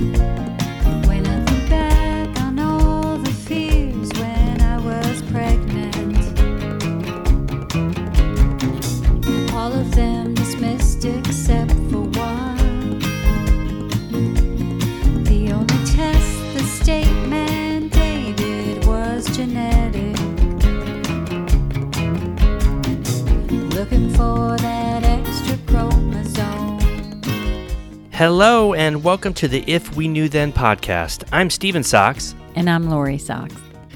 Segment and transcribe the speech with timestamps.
[0.00, 0.49] When
[28.20, 31.26] Hello, and welcome to the If We Knew Then podcast.
[31.32, 33.54] I'm Steven Sachs, And I'm Lori Sachs.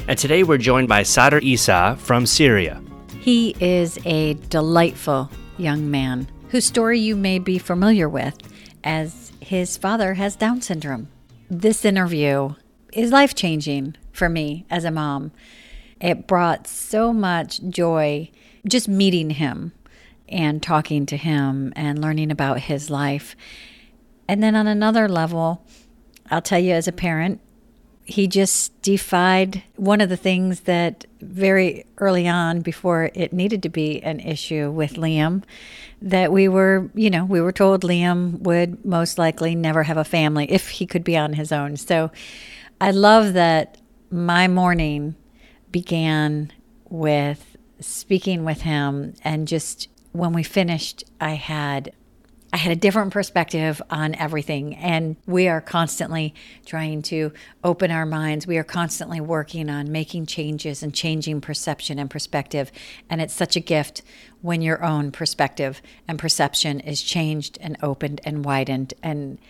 [0.08, 2.82] and today we're joined by Sader Issa from Syria.
[3.20, 8.34] He is a delightful young man whose story you may be familiar with,
[8.82, 11.08] as his father has Down syndrome.
[11.50, 12.54] This interview
[12.94, 15.32] is life changing for me as a mom.
[16.00, 18.30] It brought so much joy
[18.66, 19.72] just meeting him
[20.30, 23.36] and talking to him and learning about his life.
[24.28, 25.64] And then on another level,
[26.30, 27.40] I'll tell you as a parent,
[28.04, 33.68] he just defied one of the things that very early on before it needed to
[33.70, 35.42] be an issue with Liam
[36.02, 40.04] that we were you know we were told Liam would most likely never have a
[40.04, 41.76] family if he could be on his own.
[41.76, 42.10] So
[42.80, 43.78] I love that
[44.10, 45.14] my morning
[45.72, 46.52] began
[46.90, 51.92] with speaking with him and just when we finished I had
[52.54, 54.76] I had a different perspective on everything.
[54.76, 57.32] And we are constantly trying to
[57.64, 58.46] open our minds.
[58.46, 62.70] We are constantly working on making changes and changing perception and perspective.
[63.10, 64.02] And it's such a gift
[64.40, 68.94] when your own perspective and perception is changed and opened and widened.
[69.02, 69.40] And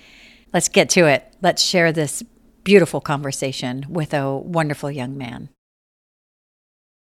[0.54, 1.30] let's get to it.
[1.42, 2.22] Let's share this
[2.64, 5.50] beautiful conversation with a wonderful young man.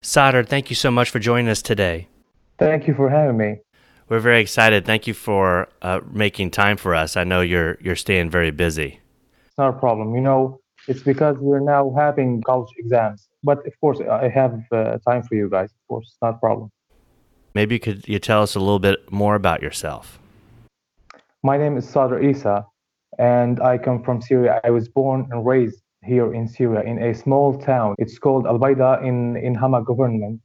[0.03, 2.07] Sader, thank you so much for joining us today.
[2.59, 3.61] Thank you for having me.
[4.09, 4.85] We're very excited.
[4.85, 7.15] Thank you for uh, making time for us.
[7.15, 8.99] I know you're you're staying very busy.
[9.45, 10.15] It's not a problem.
[10.15, 13.27] You know, it's because we're now having college exams.
[13.43, 15.69] But of course, I have uh, time for you guys.
[15.69, 16.71] Of course, it's not a problem.
[17.53, 20.19] Maybe you could you tell us a little bit more about yourself?
[21.43, 22.65] My name is Sader Issa,
[23.19, 24.59] and I come from Syria.
[24.63, 27.93] I was born and raised here in Syria in a small town.
[27.99, 30.41] It's called Al Baida in in Hama government.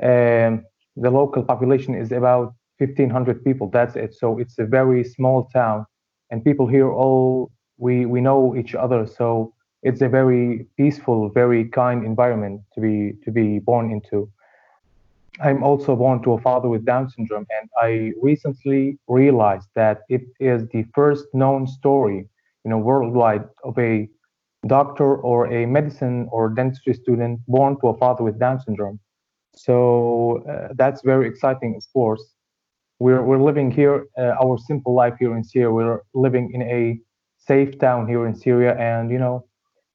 [0.00, 0.64] Um,
[0.94, 3.68] the local population is about 1,500 people.
[3.70, 4.14] That's it.
[4.14, 5.86] So it's a very small town,
[6.30, 9.06] and people here all we we know each other.
[9.06, 14.30] So it's a very peaceful, very kind environment to be to be born into.
[15.40, 20.22] I'm also born to a father with Down syndrome, and I recently realized that it
[20.40, 22.28] is the first known story,
[22.64, 24.08] you know, worldwide of a
[24.66, 28.98] doctor or a medicine or dentistry student born to a father with Down syndrome.
[29.54, 32.34] So uh, that's very exciting, of course.
[33.00, 35.70] We're we're living here uh, our simple life here in Syria.
[35.70, 36.98] We're living in a
[37.38, 39.46] safe town here in Syria, and you know,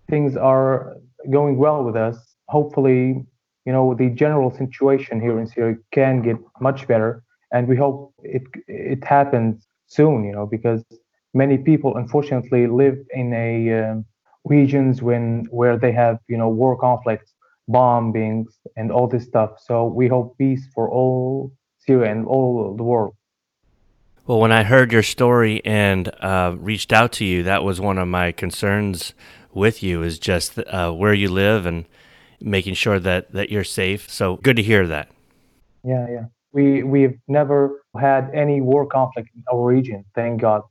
[0.09, 0.95] things are
[1.29, 2.17] going well with us.
[2.47, 3.25] Hopefully,
[3.65, 8.13] you know, the general situation here in Syria can get much better, and we hope
[8.23, 10.23] it it happens soon.
[10.23, 10.83] You know, because
[11.33, 14.05] many people unfortunately live in a um,
[14.45, 17.33] regions when where they have you know war conflicts,
[17.69, 18.47] bombings,
[18.77, 19.51] and all this stuff.
[19.59, 21.51] So we hope peace for all
[21.85, 23.15] Syria and all the world.
[24.25, 27.97] Well, when I heard your story and uh, reached out to you, that was one
[27.97, 29.13] of my concerns
[29.53, 31.85] with you is just uh, where you live and
[32.39, 34.09] making sure that, that you're safe.
[34.09, 35.09] So good to hear that.
[35.83, 36.25] Yeah, yeah.
[36.53, 40.61] We we've never had any war conflict in our region, thank God.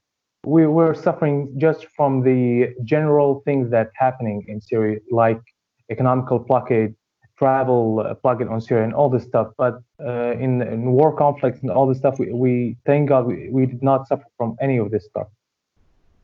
[0.44, 5.40] We were suffering just from the general things that happening in Syria, like
[5.90, 6.94] economical blockade,
[7.38, 9.48] travel uh, blockade on Syria, and all this stuff.
[9.56, 13.48] But uh, in, in war conflicts and all this stuff, we, we thank God we,
[13.50, 15.28] we did not suffer from any of this stuff.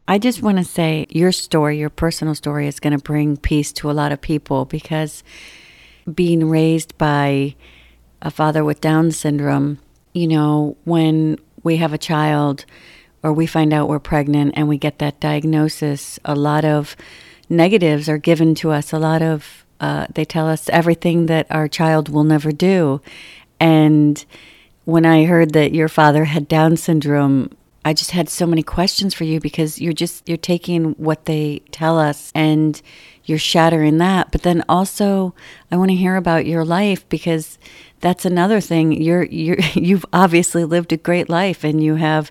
[0.07, 3.73] I just want to say your story, your personal story, is going to bring peace
[3.75, 5.23] to a lot of people because
[6.15, 7.55] being raised by
[8.23, 9.79] a father with Down syndrome,
[10.15, 12.65] you know, when we have a child
[13.23, 16.97] or we find out we're pregnant and we get that diagnosis, a lot of
[17.51, 18.93] negatives are given to us.
[18.93, 23.01] A lot of, uh, they tell us everything that our child will never do.
[23.61, 24.25] And
[24.85, 27.51] when I heard that your father had Down syndrome,
[27.85, 31.63] I just had so many questions for you because you're just you're taking what they
[31.71, 32.81] tell us and
[33.25, 34.33] you're shattering that.
[34.33, 35.35] But then also
[35.71, 37.59] I want to hear about your life because
[38.01, 38.93] that's another thing.
[38.93, 42.31] You're you're you've obviously lived a great life and you have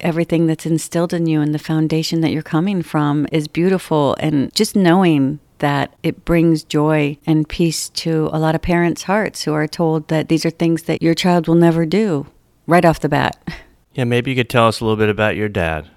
[0.00, 4.54] everything that's instilled in you and the foundation that you're coming from is beautiful and
[4.54, 9.52] just knowing that it brings joy and peace to a lot of parents' hearts who
[9.52, 12.26] are told that these are things that your child will never do
[12.66, 13.36] right off the bat.
[13.92, 15.88] Yeah, maybe you could tell us a little bit about your dad.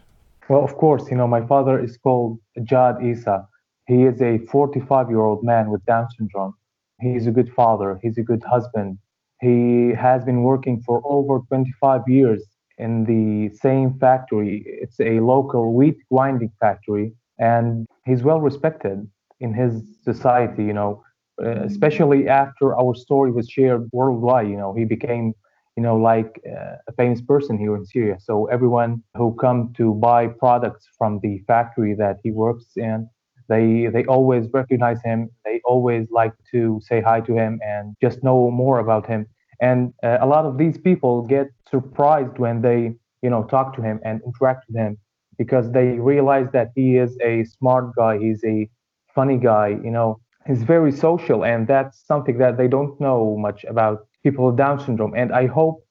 [0.47, 3.45] Well, of course, you know, my father is called Jad Issa.
[3.87, 6.53] He is a 45 year old man with Down syndrome.
[7.01, 8.99] He's a good father, he's a good husband.
[9.41, 12.41] He has been working for over 25 years
[12.77, 14.63] in the same factory.
[14.65, 19.09] It's a local wheat grinding factory, and he's well respected
[19.39, 21.03] in his society, you know,
[21.43, 24.47] uh, especially after our story was shared worldwide.
[24.49, 25.33] You know, he became
[25.75, 28.17] you know, like uh, a famous person here in Syria.
[28.19, 33.07] So everyone who come to buy products from the factory that he works in,
[33.47, 35.29] they they always recognize him.
[35.45, 39.25] They always like to say hi to him and just know more about him.
[39.61, 43.81] And uh, a lot of these people get surprised when they you know talk to
[43.81, 44.97] him and interact with him
[45.37, 48.17] because they realize that he is a smart guy.
[48.17, 48.69] He's a
[49.13, 49.69] funny guy.
[49.83, 54.45] You know, he's very social, and that's something that they don't know much about people
[54.47, 55.13] with Down syndrome.
[55.15, 55.83] And I hope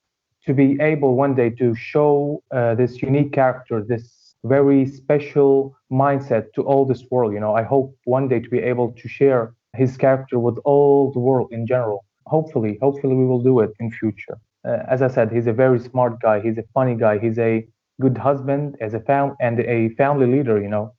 [0.46, 6.52] to be able one day to show uh, this unique character, this very special mindset
[6.54, 7.32] to all this world.
[7.32, 11.12] You know, I hope one day to be able to share his character with all
[11.12, 12.04] the world in general.
[12.26, 14.38] Hopefully, hopefully we will do it in future.
[14.66, 16.40] Uh, as I said, he's a very smart guy.
[16.40, 17.18] He's a funny guy.
[17.18, 17.66] He's a
[18.00, 20.60] good husband as a fam and a family leader.
[20.60, 20.94] You know,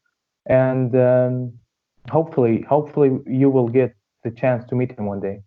[0.48, 1.54] and um,
[2.10, 5.42] hopefully, hopefully you will get the chance to meet him one day.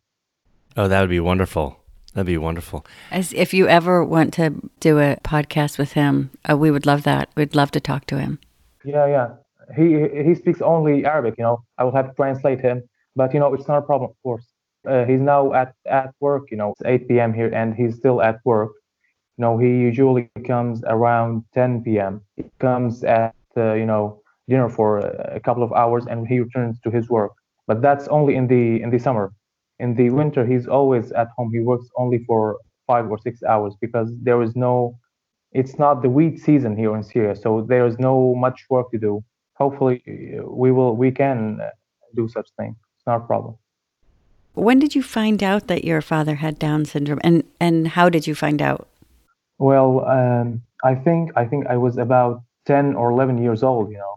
[0.77, 1.79] Oh, that would be wonderful.
[2.15, 2.85] That'd be wonderful.
[3.11, 7.05] As if you ever want to do a podcast with him, uh, we would love
[7.05, 7.31] that.
[7.37, 8.39] We'd love to talk to him.
[8.85, 9.29] Yeah, yeah.
[9.77, 11.35] He he speaks only Arabic.
[11.39, 12.83] You know, I will have to translate him,
[13.17, 14.45] but you know, it's not a problem, of course.
[14.87, 16.51] Uh, he's now at at work.
[16.51, 17.33] You know, it's 8 p.m.
[17.33, 18.73] here, and he's still at work.
[19.39, 22.21] You know, he usually comes around 10 p.m.
[22.37, 26.79] He comes at uh, you know dinner for a couple of hours, and he returns
[26.85, 27.33] to his work.
[27.67, 29.33] But that's only in the in the summer.
[29.79, 31.51] In the winter he's always at home.
[31.53, 34.99] He works only for five or six hours because there is no
[35.53, 38.99] it's not the wheat season here in syria so there is no much work to
[38.99, 39.23] do.
[39.55, 40.03] Hopefully
[40.45, 41.71] we will we can uh,
[42.15, 42.75] do such thing.
[42.97, 43.57] It's not a problem.
[44.55, 47.21] When did you find out that your father had down syndrome?
[47.23, 48.89] And and how did you find out?
[49.59, 53.99] Well um, i think i think i was about 10 or 11 years old you
[53.99, 54.15] know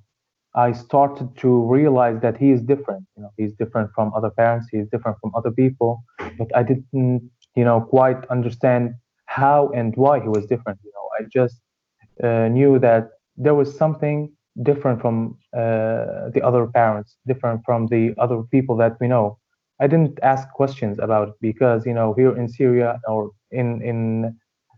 [0.56, 3.06] I started to realize that he is different.
[3.18, 4.68] You know, he's different from other parents.
[4.72, 6.04] He's different from other people.
[6.38, 8.94] But I didn't, you know, quite understand
[9.26, 10.80] how and why he was different.
[10.84, 11.60] You know, I just
[12.24, 14.32] uh, knew that there was something
[14.64, 19.38] different from uh, the other parents, different from the other people that we know.
[19.82, 24.38] I didn't ask questions about it because, you know, here in Syria or in in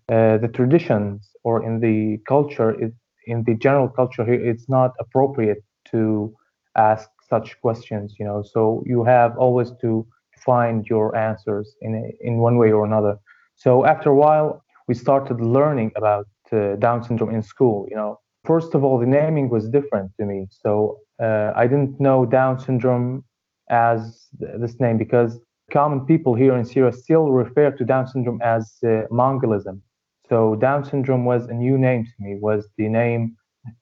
[0.09, 2.93] uh, the traditions or in the culture, it,
[3.27, 5.61] in the general culture here, it's not appropriate
[5.91, 6.33] to
[6.75, 8.43] ask such questions you know.
[8.43, 10.07] So you have always to
[10.45, 13.17] find your answers in a, in one way or another.
[13.55, 18.19] So after a while we started learning about uh, down syndrome in school you know.
[18.45, 20.47] First of all the naming was different to me.
[20.63, 23.23] So uh, i didn't know down syndrome
[23.69, 24.27] as
[24.61, 25.39] this name because
[25.71, 29.81] common people here in syria still refer to down syndrome as uh, mongolism.
[30.29, 33.36] So down syndrome was a new name to me was the name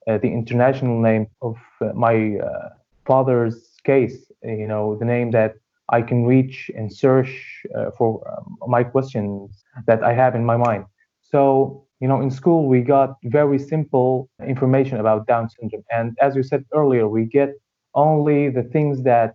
[0.06, 2.68] the international name of uh, my uh,
[3.04, 5.54] father's case, you know, the name that
[5.88, 7.62] I can reach and search
[7.96, 10.84] for um, my questions that I have in my mind.
[11.22, 15.84] So, you know, in school, we got very simple information about Down syndrome.
[15.90, 17.50] And as you said earlier, we get
[17.94, 19.34] only the things that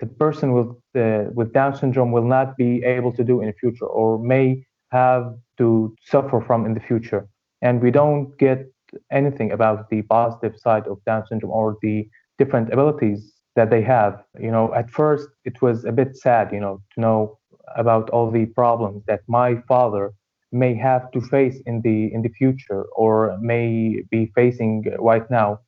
[0.00, 3.54] the person with, uh, with Down syndrome will not be able to do in the
[3.54, 7.26] future or may have to suffer from in the future.
[7.62, 8.66] And we don't get
[9.10, 12.08] anything about the positive side of Down syndrome or the
[12.38, 14.22] different abilities that they have.
[14.40, 17.38] You know, at first it was a bit sad, you know, to know
[17.76, 20.12] about all the problems that my father
[20.52, 25.58] may have to face in the in the future or may be facing right now.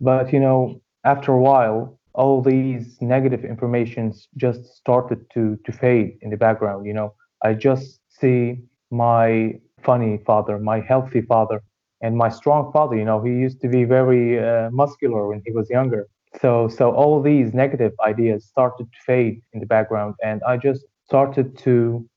[0.00, 6.18] But you know, after a while, all these negative informations just started to to fade
[6.22, 6.86] in the background.
[6.86, 11.62] You know, I just see my funny father, my healthy father,
[12.02, 15.52] and my strong father you know he used to be very uh, muscular when he
[15.52, 16.06] was younger.
[16.40, 20.14] So so all these negative ideas started to fade in the background.
[20.22, 22.08] And i just started to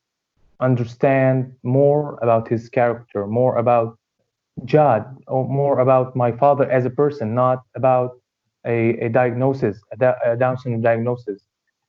[0.59, 3.97] understand more about his character more about
[4.65, 8.11] Jad, or more about my father as a person not about
[8.65, 11.41] a, a diagnosis a, down syndrome diagnosis.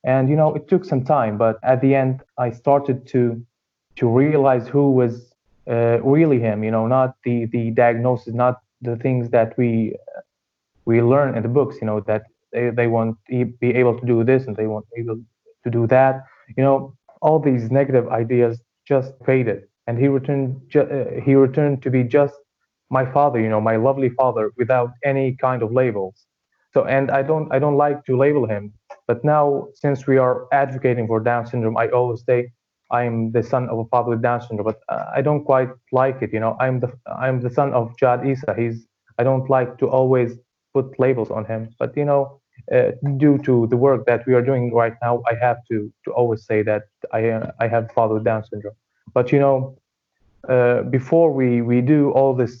[0.03, 3.23] And you know it took some time but at the end i started to
[3.95, 5.34] to realize who was
[5.69, 9.95] uh, really him you know not the the diagnosis not the things that we
[10.85, 14.05] we learn in the books you know that they, they want to be able to
[14.05, 15.17] do this and they want able
[15.63, 16.23] to do that
[16.57, 21.81] you know all these negative ideas just faded and he returned ju- uh, he returned
[21.83, 22.35] to be just
[22.89, 26.25] my father, you know, my lovely father, without any kind of labels.
[26.73, 28.73] So, and I don't, I don't like to label him.
[29.07, 32.51] But now, since we are advocating for Down syndrome, I always say
[32.91, 34.65] I'm the son of a father with Down syndrome.
[34.65, 36.55] But uh, I don't quite like it, you know.
[36.59, 38.55] I'm the, I'm the son of Jad Issa.
[38.57, 38.85] He's,
[39.17, 40.37] I don't like to always
[40.73, 41.69] put labels on him.
[41.79, 42.39] But you know,
[42.71, 46.11] uh, due to the work that we are doing right now, I have to to
[46.11, 48.75] always say that I uh, I have father with Down syndrome.
[49.13, 49.77] But you know,
[50.47, 52.53] uh, before we we do all this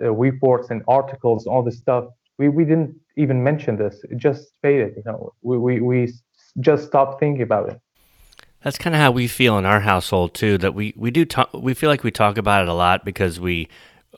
[0.00, 2.04] uh, reports and articles, all this stuff,
[2.38, 4.04] we we didn't even mention this.
[4.10, 4.94] It just faded.
[4.96, 6.12] You know, we we we
[6.60, 7.78] just stopped thinking about it.
[8.62, 10.58] That's kind of how we feel in our household too.
[10.58, 11.52] That we we do talk.
[11.52, 13.68] We feel like we talk about it a lot because we,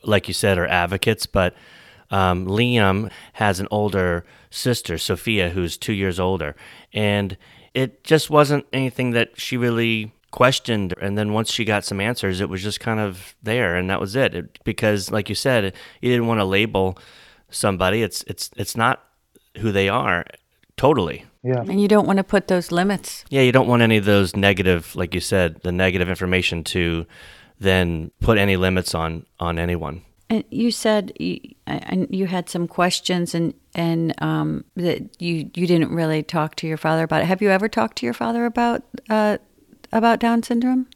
[0.03, 1.25] like you said, are advocates.
[1.25, 1.55] But
[2.11, 6.55] um, Liam has an older sister, Sophia, who's two years older,
[6.93, 7.37] and
[7.73, 10.93] it just wasn't anything that she really questioned.
[11.01, 13.99] And then once she got some answers, it was just kind of there, and that
[13.99, 14.35] was it.
[14.35, 16.99] it because, like you said, you didn't want to label
[17.49, 18.03] somebody.
[18.03, 19.03] It's it's it's not
[19.57, 20.23] who they are
[20.77, 21.25] totally.
[21.43, 21.61] Yeah.
[21.61, 23.23] And you don't want to put those limits.
[23.29, 27.05] Yeah, you don't want any of those negative, like you said, the negative information to
[27.59, 30.01] then put any limits on on anyone.
[30.29, 35.67] And you said you, and you had some questions and and um, that you you
[35.67, 37.25] didn't really talk to your father about it.
[37.25, 39.37] Have you ever talked to your father about uh,
[39.91, 40.87] about Down syndrome?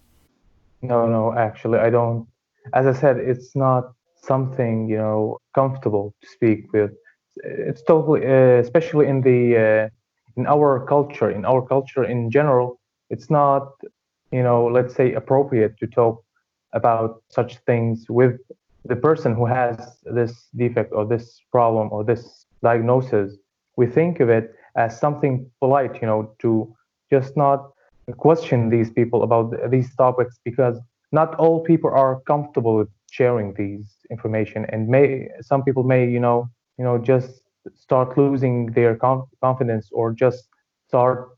[0.81, 2.27] No, no, actually, I don't.
[2.73, 3.93] As I said, it's not
[4.23, 6.91] something you know comfortable to speak with.
[7.37, 9.89] It's totally, uh, especially in the uh,
[10.37, 13.71] in our culture, in our culture in general, it's not
[14.31, 16.23] you know let's say appropriate to talk
[16.73, 18.39] about such things with
[18.85, 23.37] the person who has this defect or this problem or this diagnosis.
[23.77, 26.73] We think of it as something polite, you know, to
[27.11, 27.71] just not
[28.17, 30.79] question these people about these topics because
[31.11, 36.19] not all people are comfortable with sharing these information and may some people may you
[36.19, 36.47] know
[36.79, 37.41] you know just
[37.75, 38.95] start losing their
[39.43, 40.47] confidence or just
[40.87, 41.29] start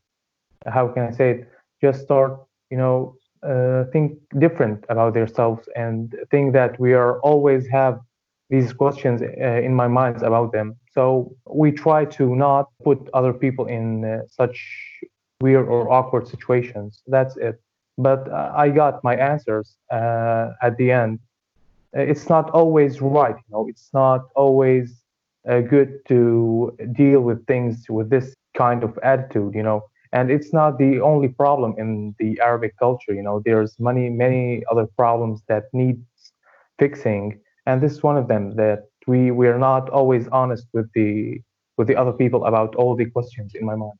[0.66, 1.48] how can i say it?
[1.80, 2.32] Just start
[2.70, 7.98] you know uh, think different about themselves and think that we are always have
[8.50, 9.26] these questions uh,
[9.66, 10.76] in my mind about them.
[10.92, 14.56] So we try to not put other people in uh, such
[15.40, 17.02] weird or awkward situations.
[17.06, 17.60] That's it.
[17.98, 21.18] But uh, i got my answers uh, at the end.
[21.94, 23.66] It's not always right you know.
[23.68, 25.01] It's not always
[25.48, 29.82] uh, good to deal with things with this kind of attitude you know?
[30.14, 33.42] And it's not the only problem in the arabic culture you know?
[33.44, 36.02] There's many many other problems that need
[36.78, 40.88] fixing and this is one of them that we we are not always honest with
[40.94, 41.40] the
[41.78, 43.98] with the other people about all the questions in my mind.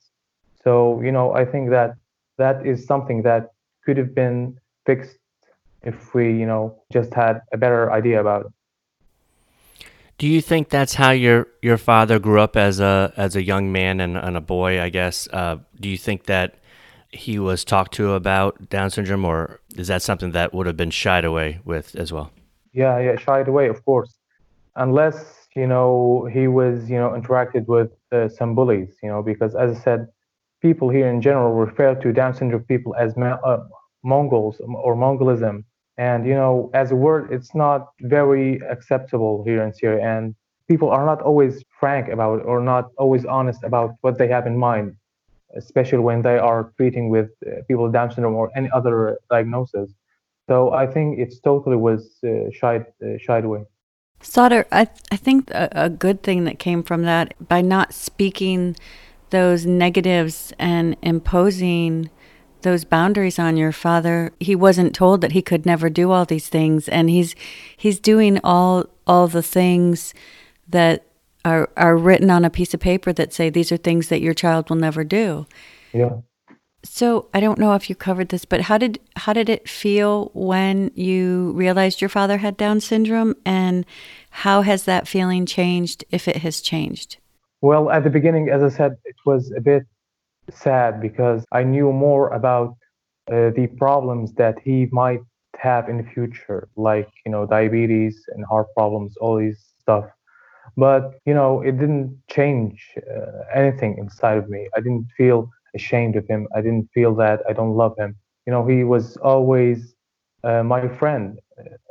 [0.65, 1.95] So you know i think that
[2.39, 3.51] that is something that
[3.85, 4.57] could have been
[4.87, 5.17] fixed
[5.83, 8.53] if we you know just had a better idea about it
[10.23, 13.73] do you think that's how your your father grew up as a as a young
[13.73, 14.81] man and, and a boy?
[14.81, 15.27] I guess.
[15.33, 16.55] Uh, do you think that
[17.09, 20.93] he was talked to about Down syndrome, or is that something that would have been
[20.93, 22.31] shied away with as well?
[22.73, 24.15] Yeah, yeah, shied away, of course,
[24.77, 29.57] unless you know he was you know interacted with uh, some bullies, you know, because
[29.57, 30.07] as I said,
[30.61, 33.65] people here in general refer to Down syndrome people as ma- uh,
[34.05, 35.65] Mongols or Mongolism,
[35.99, 40.35] and you know, as a word, it's not very acceptable here in Syria, and
[40.69, 44.57] people are not always frank about or not always honest about what they have in
[44.57, 44.97] mind,
[45.57, 49.91] especially when they are treating with uh, people with Down syndrome or any other diagnosis.
[50.49, 53.65] So I think it's totally was uh, shied uh, shied away.
[54.23, 58.77] Sader, I I think a, a good thing that came from that by not speaking
[59.31, 62.11] those negatives and imposing
[62.63, 66.49] those boundaries on your father he wasn't told that he could never do all these
[66.49, 67.35] things and he's
[67.77, 70.15] he's doing all all the things
[70.69, 71.07] that
[71.45, 74.35] are are written on a piece of paper that say these are things that your
[74.35, 75.47] child will never do.
[75.93, 76.21] Yeah.
[76.85, 80.33] So i don't know if you covered this but how did how did it feel
[80.35, 83.87] when you realized your father had down syndrome and
[84.31, 87.19] how has that feeling changed if it has changed?
[87.61, 89.87] Well at the beginning as i said it was a bit
[90.55, 92.77] sad because I knew more about
[93.31, 95.21] uh, the problems that he might
[95.59, 100.07] have in the future, like you know diabetes and heart problems, all these stuff.
[100.77, 104.69] But you know, it didn't change uh, anything inside of me.
[104.77, 106.49] I didn't feel ashamed of him.
[106.55, 108.17] I didn't feel that I don't love him.
[108.47, 109.95] You know, he was always
[110.45, 111.39] uh, my friend,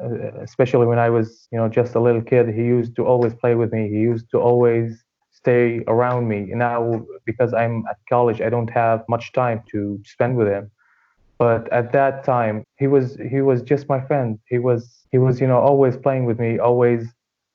[0.03, 2.49] uh, especially when I was, you know, just a little kid.
[2.49, 3.89] He used to always play with me.
[3.89, 5.00] He used to always
[5.41, 6.39] stay around me.
[6.53, 10.71] Now, because I'm at college, I don't have much time to spend with him.
[11.39, 14.39] But at that time, he was he was just my friend.
[14.47, 14.81] He was
[15.11, 17.01] he was you know always playing with me, always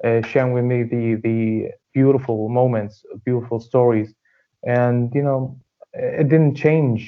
[0.05, 4.13] uh, sharing with me the the beautiful moments, beautiful stories,
[4.65, 5.57] and you know,
[5.95, 7.01] it didn't change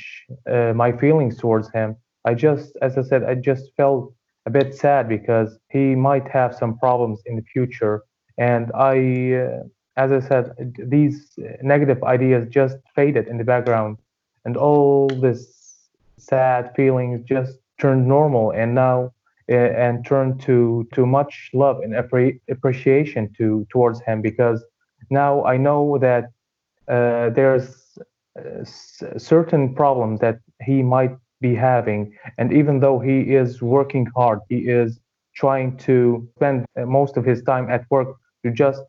[0.54, 1.96] uh, my feelings towards him.
[2.24, 4.14] I just, as I said, I just felt
[4.46, 8.02] a bit sad because he might have some problems in the future,
[8.38, 8.96] and I.
[9.42, 9.62] Uh,
[9.98, 13.98] as I said, these negative ideas just faded in the background,
[14.44, 15.40] and all this
[16.16, 19.12] sad feelings just turned normal, and now
[19.50, 21.92] uh, and turned to to much love and
[22.54, 24.64] appreciation to towards him because
[25.10, 26.24] now I know that
[26.86, 27.98] uh, there's
[28.38, 28.64] uh,
[29.16, 34.58] certain problems that he might be having, and even though he is working hard, he
[34.80, 35.00] is
[35.34, 38.08] trying to spend most of his time at work
[38.44, 38.82] to just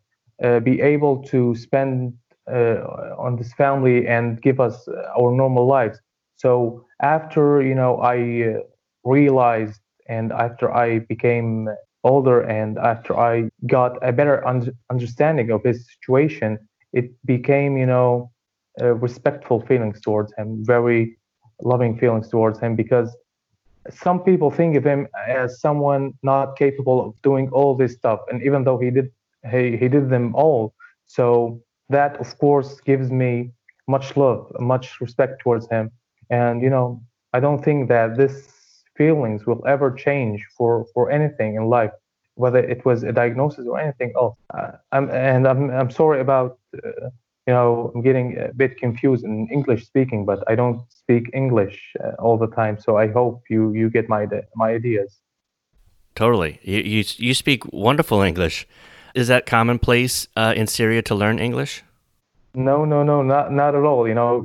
[0.60, 2.14] be able to spend
[2.50, 5.98] uh, on this family and give us our normal lives.
[6.36, 8.56] So after you know I
[9.04, 11.68] realized and after I became
[12.02, 16.58] older and after I got a better un- understanding of his situation,
[16.92, 18.30] it became you know
[18.78, 21.18] respectful feelings towards him, very
[21.62, 23.14] loving feelings towards him because
[23.90, 28.42] some people think of him as someone not capable of doing all this stuff and
[28.42, 29.10] even though he did
[29.48, 30.74] he, he did them all.
[31.06, 33.50] So that, of course, gives me
[33.88, 35.90] much love, much respect towards him.
[36.30, 41.54] And, you know, I don't think that this feelings will ever change for, for anything
[41.56, 41.90] in life,
[42.34, 44.36] whether it was a diagnosis or anything else.
[44.52, 47.08] Uh, I'm, and I'm, I'm sorry about, uh,
[47.46, 51.80] you know, I'm getting a bit confused in English speaking, but I don't speak English
[52.04, 52.78] uh, all the time.
[52.78, 55.18] So I hope you, you get my, my ideas.
[56.14, 56.60] Totally.
[56.62, 58.68] You, you, you speak wonderful English.
[59.14, 61.82] Is that commonplace uh, in Syria to learn English?
[62.54, 64.08] No, no, no, not not at all.
[64.08, 64.44] You know,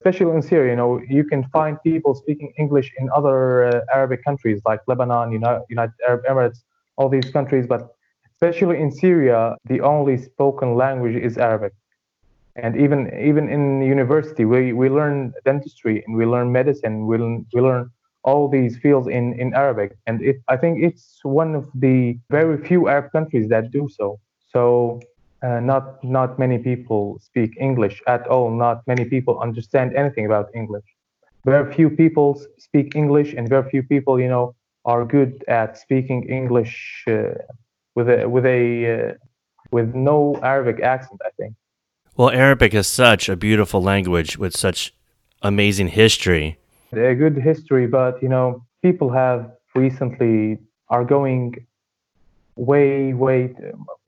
[0.00, 4.24] especially in Syria, you know, you can find people speaking English in other uh, Arabic
[4.24, 6.58] countries like Lebanon, United, United Arab Emirates,
[6.96, 7.88] all these countries, but
[8.32, 11.72] especially in Syria, the only spoken language is Arabic.
[12.56, 17.16] And even even in university, we, we learn dentistry and we learn medicine, we
[17.54, 17.90] we learn
[18.26, 19.96] all these fields in, in Arabic.
[20.06, 24.18] And it, I think it's one of the very few Arab countries that do so.
[24.52, 25.00] So
[25.42, 28.50] uh, not not many people speak English at all.
[28.50, 30.84] Not many people understand anything about English.
[31.44, 36.28] Very few people speak English, and very few people, you know, are good at speaking
[36.28, 37.34] English uh,
[37.94, 38.62] with a with a
[38.94, 39.12] uh,
[39.70, 41.20] with no Arabic accent.
[41.24, 41.54] I think.
[42.16, 44.94] Well, Arabic is such a beautiful language with such
[45.42, 46.58] amazing history
[46.96, 51.54] a good history, but you know, people have recently are going
[52.56, 53.54] way, way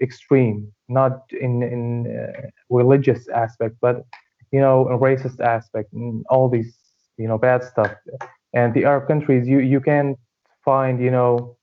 [0.00, 1.82] extreme, not in in
[2.18, 4.06] uh, religious aspect, but
[4.52, 6.76] you know, a racist aspect, and all these
[7.16, 7.92] you know bad stuff.
[8.54, 10.16] And the Arab countries, you you can
[10.64, 11.56] find you know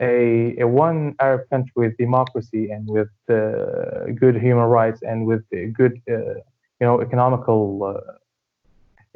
[0.00, 5.44] a, a one Arab country with democracy and with uh, good human rights and with
[5.72, 6.34] good uh,
[6.80, 8.19] you know economical uh,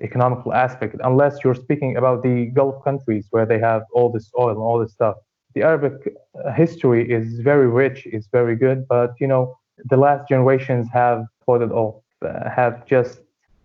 [0.02, 4.50] economical aspect unless you're speaking about the Gulf countries where they have all this oil
[4.50, 5.16] and all this stuff.
[5.54, 10.28] The Arabic uh, history is very rich, it's very good, but you know the last
[10.28, 13.20] generations have it all, uh, have just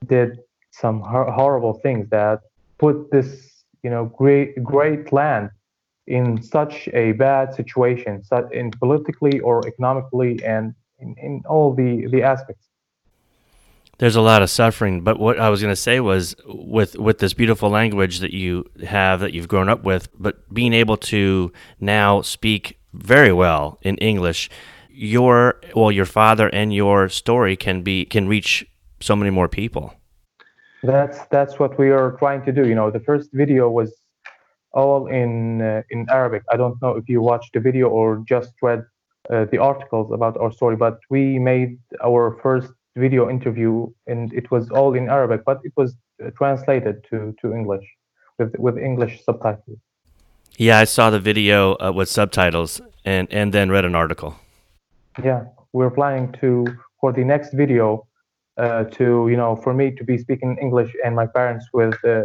[0.05, 0.39] did
[0.71, 2.41] some hor- horrible things that
[2.77, 5.49] put this you know great great land
[6.05, 12.21] in such a bad situation, in politically or economically and in, in all the the
[12.21, 12.69] aspects
[13.99, 15.01] there's a lot of suffering.
[15.01, 18.65] But what I was going to say was with with this beautiful language that you
[18.85, 23.97] have that you've grown up with, but being able to now speak very well in
[23.97, 24.49] English,
[24.89, 28.65] your well your father and your story can be can reach
[28.99, 29.93] so many more people.
[30.81, 32.67] That's that's what we are trying to do.
[32.67, 33.93] You know, the first video was
[34.71, 36.43] all in uh, in Arabic.
[36.51, 38.85] I don't know if you watched the video or just read
[39.29, 44.51] uh, the articles about our story, but we made our first video interview, and it
[44.51, 47.85] was all in Arabic, but it was uh, translated to, to English
[48.37, 49.79] with with English subtitles.
[50.57, 54.35] Yeah, I saw the video uh, with subtitles and and then read an article.
[55.23, 56.65] Yeah, we're planning to
[56.99, 58.07] for the next video
[58.57, 62.23] uh, to you know for me to be speaking English and my parents with uh,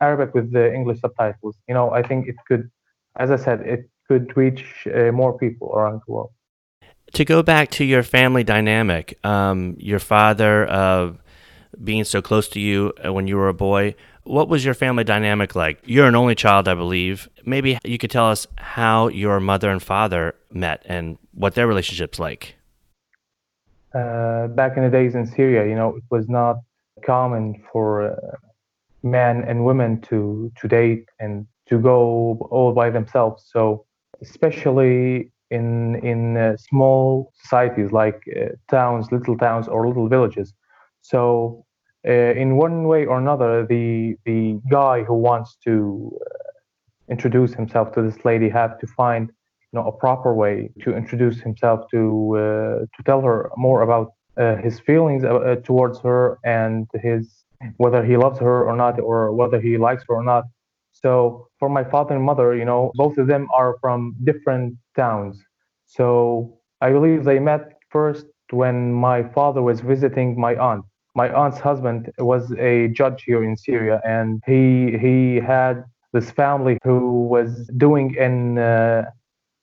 [0.00, 1.56] Arabic with the English subtitles.
[1.68, 2.70] You know, I think it could,
[3.16, 6.32] as I said, it could reach uh, more people around the world
[7.12, 11.12] to go back to your family dynamic, um, your father uh,
[11.82, 15.04] being so close to you uh, when you were a boy, what was your family
[15.04, 15.80] dynamic like?
[15.84, 17.28] You're an only child, I believe.
[17.44, 22.18] Maybe you could tell us how your mother and father met and what their relationship's
[22.18, 22.56] like.
[23.94, 26.56] Uh, back in the days in Syria, you know, it was not
[27.04, 28.36] common for uh,
[29.02, 33.48] men and women to to date and to go all by themselves.
[33.52, 33.84] So,
[34.20, 35.66] especially in
[36.10, 40.48] in uh, small societies like uh, towns, little towns, or little villages.
[41.12, 41.64] So,
[42.06, 44.40] uh, in one way or another, the the
[44.70, 45.74] guy who wants to
[47.14, 49.24] introduce himself to this lady have to find
[49.70, 52.00] you know a proper way to introduce himself to
[52.94, 57.44] to tell her more about uh, his feelings uh, towards her and his
[57.76, 60.44] whether he loves her or not or whether he likes her or not
[60.92, 65.42] so for my father and mother you know both of them are from different towns.
[65.86, 70.84] So i believe they met first when my father was visiting my aunt.
[71.14, 75.16] My aunt's husband was a judge here in syria and he he
[75.54, 76.98] had this family who
[77.34, 77.48] was
[77.86, 79.02] doing an uh,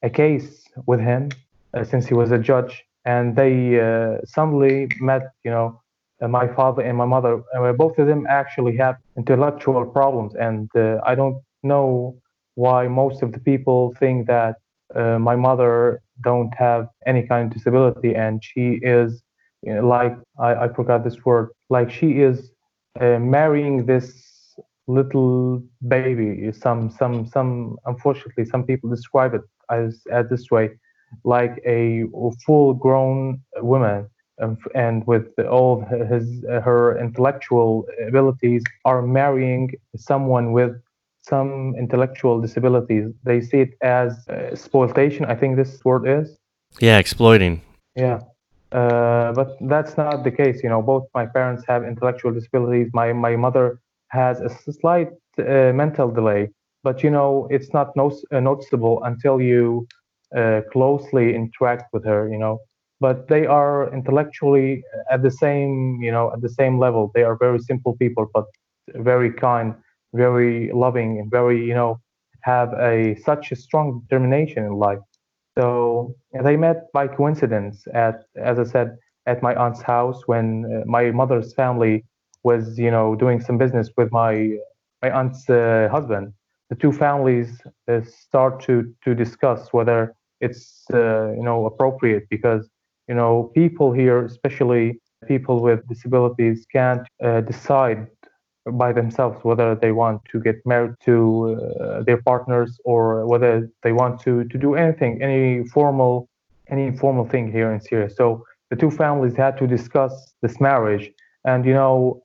[0.04, 0.50] a case
[0.88, 1.30] with him
[1.74, 2.84] uh, since he was a judge.
[3.06, 5.68] And they uh, suddenly met you know
[6.22, 7.34] uh, my father and my mother.
[7.84, 10.34] Both of them actually have intellectual problems.
[10.36, 12.16] And uh, i don't know
[12.56, 14.56] why most of the people think that
[14.96, 19.24] uh, my mother don't have any kind of disability and she is
[19.64, 22.52] you know, like I, I forgot this word like she is
[23.00, 24.56] uh, marrying this
[24.88, 26.52] little baby.
[26.52, 30.72] Some some some unfortunately some people describe it as, as this way
[31.24, 32.04] like a
[32.46, 40.74] full grown woman and, and with all his her intellectual abilities are marrying someone with
[41.22, 43.12] some intellectual disabilities.
[43.24, 46.38] They see it as uh, exploitation i think this word is.
[46.80, 47.62] Yeah, exploiting.
[47.96, 48.20] yeah.
[48.72, 52.90] Uh, but that's not the case you know both my parents have intellectual disabilities.
[52.94, 56.50] My my mother has a slight uh, mental delay.
[56.84, 59.88] But you know it's not no, uh, noticeable until you
[60.36, 62.60] uh, closely interact with her you know.
[63.00, 67.12] But they are intellectually at the same you know at the same level.
[67.14, 68.46] They are very simple people but
[68.96, 69.76] very kind
[70.14, 72.00] very loving and very you know
[72.42, 75.00] have a such a strong determination in life.
[75.58, 80.84] So they met by coincidence at as i said at my aunt's house when uh,
[80.86, 82.04] my mother's family
[82.44, 84.58] was you know doing some business with my
[85.02, 86.34] my aunt's uh, husband.
[86.70, 92.70] The two families uh, start to to discuss whether it's uh, you know appropriate because
[93.08, 98.08] you know people here especially people with disabilities can't uh, decide
[98.74, 103.92] by themselves whether they want to get married to uh, their partners or whether they
[103.92, 106.30] want to to do anything any formal
[106.70, 111.12] any formal thing here in Syria so the two families had to discuss this marriage
[111.46, 112.22] and you know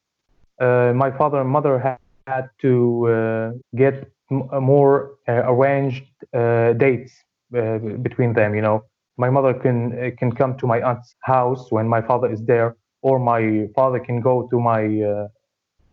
[0.60, 6.72] uh, my father and mother had, had to uh, get m- more uh, arranged uh,
[6.74, 7.12] dates
[7.56, 8.54] uh, between them.
[8.54, 8.84] You know,
[9.16, 12.76] my mother can uh, can come to my aunt's house when my father is there,
[13.02, 15.28] or my father can go to my uh,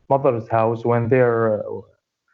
[0.10, 1.64] mother's house when their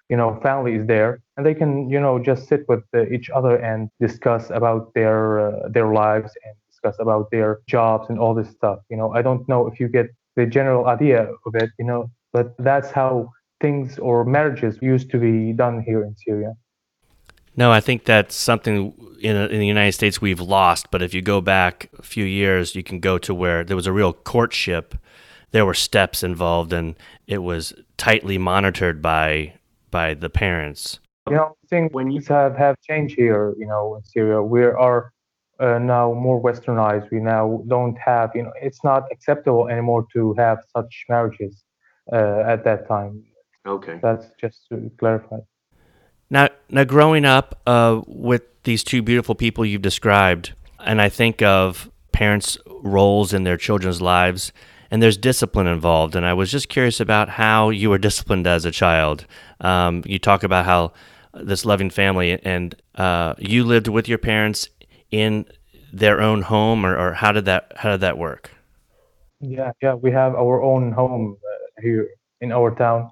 [0.10, 3.56] you know family is there, and they can you know just sit with each other
[3.58, 8.50] and discuss about their uh, their lives and discuss about their jobs and all this
[8.50, 8.80] stuff.
[8.90, 11.70] You know, I don't know if you get the general idea of it.
[11.78, 16.54] You know, but that's how things or marriages used to be done here in Syria.
[17.56, 20.92] No, I think that's something in, in the United States we've lost.
[20.92, 23.88] But if you go back a few years, you can go to where there was
[23.88, 24.96] a real courtship.
[25.52, 26.96] There were steps involved, and
[27.28, 29.54] it was tightly monitored by
[29.92, 31.00] by the parents.
[31.30, 34.64] You know, I think when you have have changed here, you know, in Syria, we
[34.64, 35.12] are
[35.60, 37.12] uh, now more westernized.
[37.12, 41.64] We now don't have, you know, it's not acceptable anymore to have such marriages
[42.12, 43.24] uh, at that time.
[43.68, 44.00] Okay.
[44.02, 45.38] That's just to clarify.
[46.30, 51.42] Now, now, growing up uh, with these two beautiful people you've described, and I think
[51.42, 54.54] of parents' roles in their children's lives,
[54.92, 56.16] and there's discipline involved.
[56.16, 59.26] And I was just curious about how you were disciplined as a child.
[59.62, 60.94] Um, you talk about how
[61.34, 64.70] this loving family, and uh, you lived with your parents
[65.12, 65.46] in
[65.94, 68.52] their own home, or, or how did that how did that work?
[69.42, 72.10] Yeah, yeah, we have our own home uh, here
[72.42, 73.10] in our town,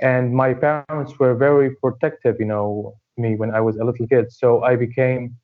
[0.00, 4.32] and my parents were very protective, you know, me when I was a little kid.
[4.32, 5.36] So I became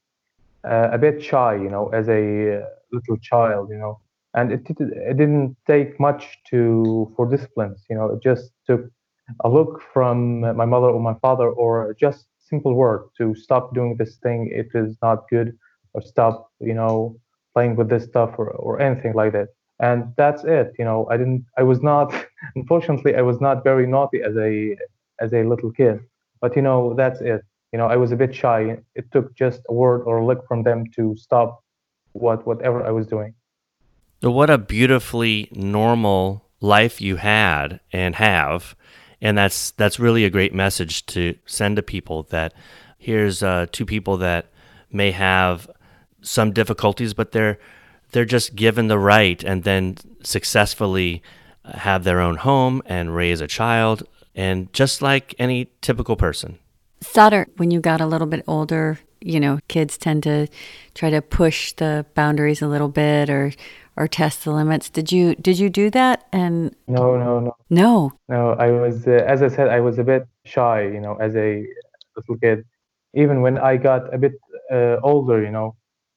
[0.64, 4.00] uh, a bit shy, you know, as a uh, little child, you know,
[4.34, 8.82] and it, it didn't take much to for disciplines, you know, it just took
[9.44, 13.96] a look from my mother or my father or just simple word to stop doing
[13.98, 14.50] this thing.
[14.52, 15.56] It is not good,
[15.94, 17.16] or stop, you know,
[17.54, 19.48] playing with this stuff or, or anything like that.
[19.80, 22.08] And that's it you know i didn't i was not
[22.54, 24.76] unfortunately i was not very naughty as a
[25.20, 26.00] as a little kid.
[26.40, 27.42] But you know that's it.
[27.72, 28.78] You know i was a bit shy.
[28.94, 31.62] It took just a word or a look from them to stop
[32.12, 33.34] what whatever i was doing
[34.30, 38.76] what a beautifully normal life you had and have,
[39.20, 42.24] and that's that's really a great message to send to people.
[42.24, 42.54] That
[42.98, 44.46] here's uh, two people that
[44.90, 45.68] may have
[46.20, 47.58] some difficulties, but they're
[48.12, 51.22] they're just given the right and then successfully
[51.64, 54.02] have their own home and raise a child
[54.34, 56.58] and just like any typical person.
[57.02, 60.46] Sader, when you got a little bit older, you know, kids tend to
[60.94, 63.52] try to push the boundaries a little bit or
[63.96, 64.90] or test the limits.
[64.90, 66.26] Did you did you do that?
[66.32, 68.50] And No, no, no, no, no.
[68.52, 71.66] I was, uh, as I said, I was a bit shy, you know, as a
[72.16, 72.64] little kid.
[73.14, 74.32] Even when I got a bit
[74.72, 75.76] uh, older, you know,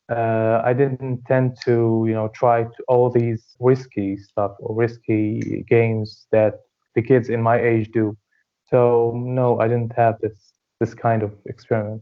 [0.09, 5.65] uh, I didn't tend to, you know, try to all these risky stuff or risky
[5.67, 6.61] games that
[6.95, 8.17] the kids in my age do.
[8.69, 12.01] So no, I didn't have this this kind of experiment.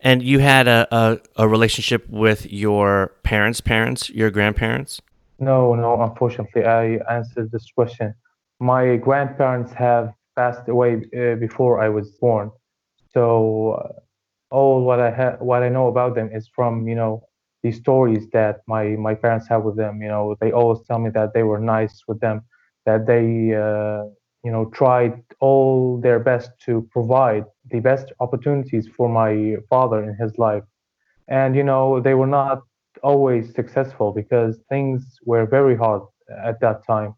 [0.00, 5.00] And you had a, a, a relationship with your parents' parents, your grandparents?
[5.38, 8.14] No, no, unfortunately, I answered this question.
[8.60, 12.50] My grandparents have passed away uh, before I was born,
[13.12, 17.22] so uh, all what I ha- what I know about them is from you know
[17.62, 20.00] the stories that my my parents have with them.
[20.00, 22.42] You know, they always tell me that they were nice with them,
[22.86, 24.04] that they uh,
[24.42, 30.14] you know tried all their best to provide the best opportunities for my father in
[30.16, 30.64] his life,
[31.28, 32.62] and you know they were not
[33.02, 36.02] always successful because things were very hard
[36.44, 37.14] at that time.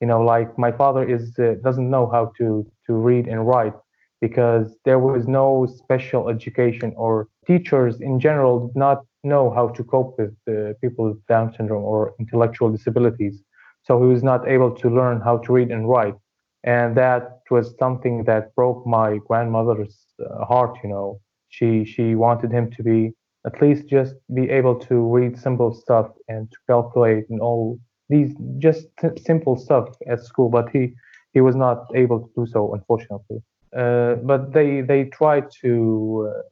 [0.00, 3.74] You know, like my father is uh, doesn't know how to to read and write
[4.20, 9.82] because there was no special education or teachers in general did not know how to
[9.84, 13.42] cope with uh, people with Down syndrome or intellectual disabilities.
[13.82, 16.14] So he was not able to learn how to read and write.
[16.64, 21.20] And that was something that broke my grandmother's uh, heart, you know.
[21.48, 23.14] She she wanted him to be
[23.46, 28.34] at least just be able to read simple stuff and to calculate and all these
[28.58, 30.94] just t- simple stuff at school, but he
[31.32, 33.42] he was not able to do so, unfortunately.
[33.76, 36.42] Uh, but they they tried to, uh,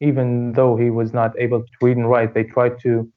[0.00, 3.08] even though he was not able to read and write, they tried to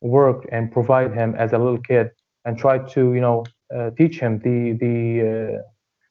[0.00, 2.10] work and provide him as a little kid
[2.44, 4.96] and try to you know uh, teach him the the
[5.30, 5.62] uh,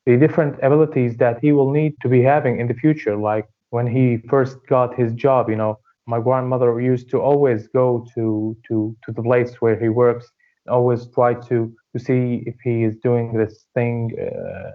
[0.05, 3.15] the different abilities that he will need to be having in the future.
[3.15, 8.05] Like when he first got his job, you know, my grandmother used to always go
[8.15, 10.25] to to to the place where he works,
[10.67, 14.71] always try to to see if he is doing this thing uh,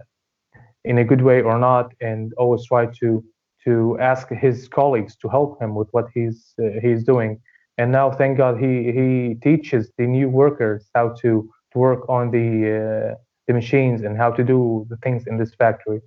[0.85, 3.25] in a good way or not, and always try to
[3.65, 7.41] to ask his colleagues to help him with what he's uh, he's doing.
[7.79, 11.31] And now, thank God, he he teaches the new workers how to
[11.73, 12.49] to work on the
[12.81, 13.15] uh,
[13.47, 16.01] the machines and how to do the things in this factory.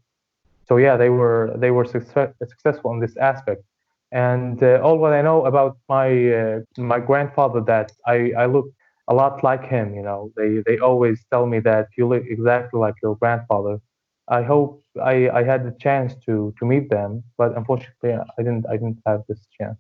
[0.67, 3.63] So yeah, they were they were success, successful in this aspect.
[4.12, 8.67] And uh, all what I know about my uh, my grandfather that I I look
[9.08, 9.95] a lot like him.
[9.95, 13.80] You know, they they always tell me that you look exactly like your grandfather.
[14.28, 18.65] I hope I, I had the chance to to meet them, but unfortunately I didn't
[18.69, 19.78] I didn't have this chance.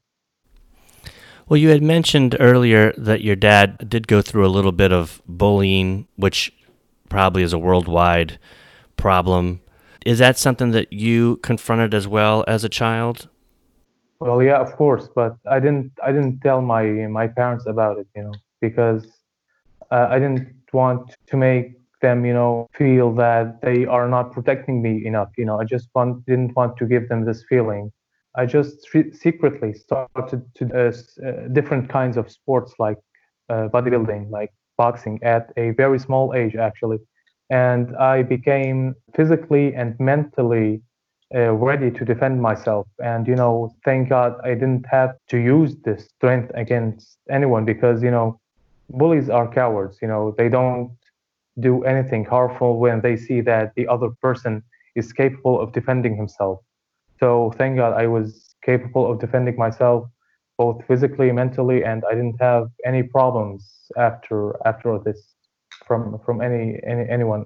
[1.47, 5.19] Well, you had mentioned earlier that your dad did go through a little bit of
[5.27, 6.53] bullying, which
[7.09, 8.39] probably is a worldwide
[8.95, 9.61] problem.
[10.05, 13.27] Is that something that you confronted as well as a child?
[14.19, 18.07] Well, yeah, of course, but I didn't I didn't tell my my parents about it,
[18.15, 19.05] you know, because
[19.91, 24.81] uh, I didn't want to make them, you know, feel that they are not protecting
[24.81, 25.29] me enough.
[25.37, 27.91] You know, I just want didn't want to give them this feeling.
[28.35, 30.91] I just re- secretly started to uh,
[31.25, 32.97] uh, different kinds of sports like
[33.49, 34.51] uh, bodybuilding, like
[34.83, 36.99] boxing, at a very small age actually,
[37.49, 38.79] and I became
[39.17, 40.69] physically and mentally
[41.35, 42.85] uh, ready to defend myself.
[43.11, 43.53] And you know,
[43.85, 48.27] thank God I didn't have to use this strength against anyone because you know,
[49.01, 49.95] bullies are cowards.
[50.01, 50.89] You know, they don't
[51.59, 54.53] do anything harmful when they see that the other person
[54.95, 56.59] is capable of defending himself.
[57.19, 59.99] So thank God I was capable of defending myself
[60.59, 63.65] both physically, mentally, and I didn't have any problems
[63.97, 65.19] after after this
[65.87, 67.45] from from any, any anyone.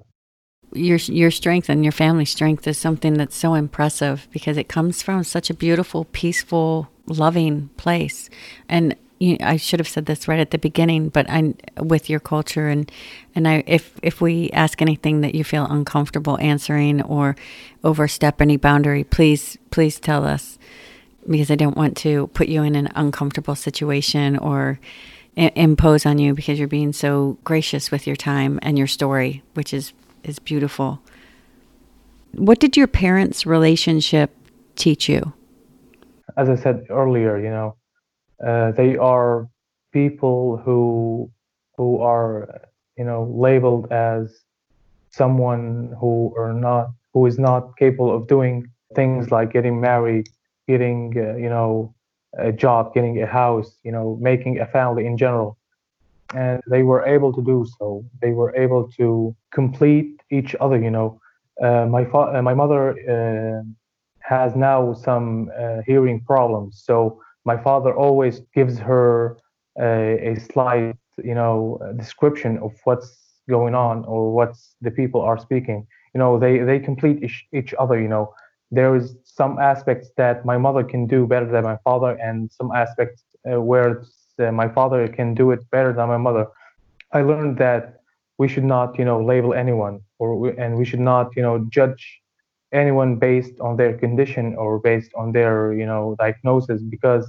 [0.74, 5.00] your your strength and your family strength is something that's so impressive because it comes
[5.00, 8.28] from such a beautiful, peaceful, loving place.
[8.68, 8.96] And
[9.40, 12.90] I should have said this right at the beginning, but I with your culture and
[13.36, 17.36] and I if if we ask anything that you feel uncomfortable answering or
[17.84, 20.58] overstep any boundary, please please tell us
[21.28, 24.78] because I don't want to put you in an uncomfortable situation or
[25.36, 29.42] i- impose on you because you're being so gracious with your time and your story,
[29.54, 31.00] which is is beautiful.
[32.32, 34.30] What did your parents' relationship
[34.76, 35.32] teach you?
[36.36, 37.76] As I said earlier, you know,
[38.44, 39.48] uh, they are
[39.92, 41.30] people who
[41.76, 42.62] who are
[42.96, 44.32] you know labeled as
[45.10, 50.28] someone who are not who is not capable of doing things like getting married,
[50.66, 51.94] getting uh, you know
[52.38, 55.56] a job, getting a house, you know, making a family in general.
[56.34, 58.04] And they were able to do so.
[58.20, 61.20] They were able to complete each other, you know.
[61.62, 62.82] Uh, my fa- uh, my mother
[63.14, 63.62] uh,
[64.20, 69.38] has now some uh, hearing problems, so my father always gives her
[69.78, 73.16] a, a slight, you know, description of what's
[73.48, 75.86] going on or what's the people are speaking.
[76.14, 78.00] You know, they they complete each, each other.
[78.00, 78.34] You know,
[78.70, 82.70] there is some aspects that my mother can do better than my father, and some
[82.82, 83.20] aspects
[83.50, 83.90] uh, where
[84.38, 86.46] uh, my father can do it better than my mother.
[87.18, 87.82] I learned that
[88.38, 91.56] we should not, you know, label anyone, or we, and we should not, you know,
[91.78, 92.02] judge
[92.72, 97.24] anyone based on their condition or based on their, you know, diagnosis, because,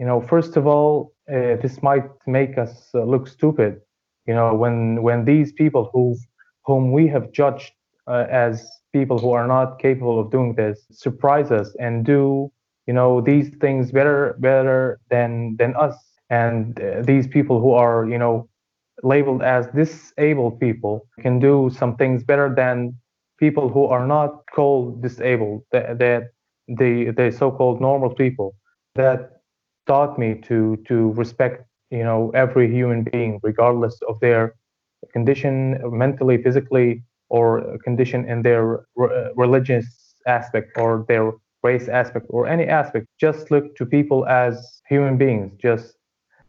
[0.00, 0.92] you know, first of all,
[1.34, 3.72] uh, this might make us uh, look stupid,
[4.28, 6.04] you know, when when these people who
[6.66, 7.72] whom we have judged
[8.12, 8.54] uh, as
[8.94, 12.50] people who are not capable of doing this surprise us and do
[12.86, 15.96] you know these things better better than than us.
[16.30, 18.48] And uh, these people who are you know
[19.02, 22.94] labeled as disabled people can do some things better than
[23.38, 25.98] people who are not called disabled that,
[26.68, 28.54] the the so-called normal people.
[28.94, 29.20] That
[29.86, 34.54] taught me to to respect you know every human being regardless of their
[35.12, 41.32] condition mentally physically or condition in their re- religious aspect or their
[41.62, 45.94] race aspect or any aspect just look to people as human beings just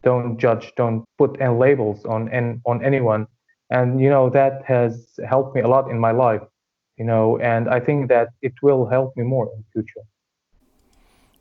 [0.02, 3.26] don't judge don't put any labels on and on anyone
[3.70, 4.92] and you know that has
[5.28, 6.42] helped me a lot in my life
[6.98, 10.04] you know and i think that it will help me more in the future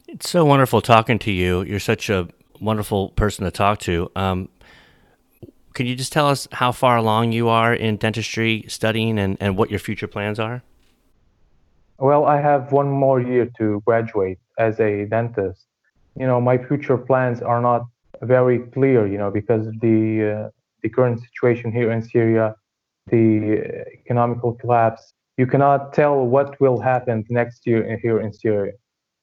[0.07, 1.63] It's so wonderful talking to you.
[1.63, 2.27] You're such a
[2.61, 4.09] wonderful person to talk to.
[4.15, 4.49] Um,
[5.75, 9.57] can you just tell us how far along you are in dentistry studying and, and
[9.57, 10.63] what your future plans are?
[11.99, 15.65] Well, I have one more year to graduate as a dentist.
[16.17, 17.85] You know, my future plans are not
[18.21, 19.99] very clear, you know, because the
[20.31, 20.49] uh,
[20.81, 22.55] the current situation here in Syria,
[23.07, 25.13] the uh, economical collapse.
[25.37, 28.73] You cannot tell what will happen next year here in Syria,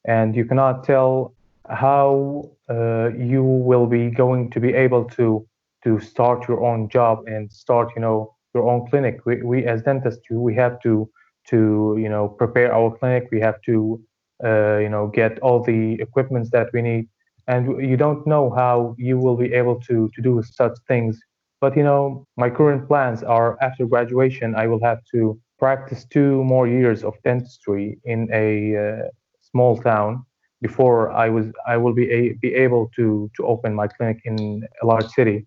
[0.05, 1.33] and you cannot tell
[1.69, 5.45] how uh, you will be going to be able to
[5.83, 9.25] to start your own job and start, you know, your own clinic.
[9.25, 11.09] We, we as dentists, we have to
[11.49, 13.27] to you know prepare our clinic.
[13.31, 13.99] We have to
[14.43, 17.07] uh, you know get all the equipments that we need,
[17.47, 21.19] and you don't know how you will be able to to do such things.
[21.61, 26.43] But you know, my current plans are after graduation, I will have to practice two
[26.43, 29.07] more years of dentistry in a uh,
[29.39, 30.25] small town
[30.61, 34.63] before I was I will be a, be able to to open my clinic in
[34.81, 35.45] a large city.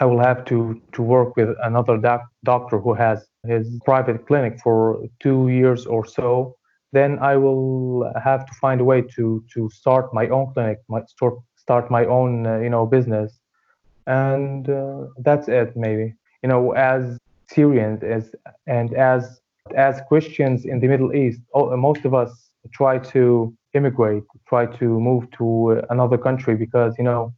[0.00, 4.58] I will have to to work with another doc, doctor who has his private clinic
[4.62, 6.56] for two years or so.
[6.92, 11.02] Then I will have to find a way to to start my own clinic, my
[11.04, 13.38] start start my own uh, you know business,
[14.06, 16.14] and uh, that's it maybe.
[16.42, 18.34] You know, as Syrians as
[18.66, 19.40] and as
[19.76, 22.30] as Christians in the Middle East, all, most of us
[22.72, 27.34] try to immigrate, try to move to another country because you know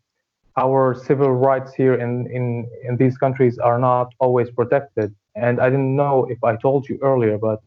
[0.56, 5.14] our civil rights here in, in, in these countries are not always protected.
[5.34, 7.60] And I didn't know if I told you earlier, but